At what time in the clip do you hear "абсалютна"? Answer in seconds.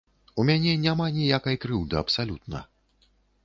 2.03-2.67